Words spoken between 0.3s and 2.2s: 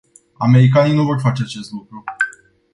Americanii nu vor face acest lucru.